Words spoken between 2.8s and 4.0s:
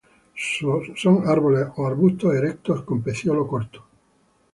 con pecíolo corto.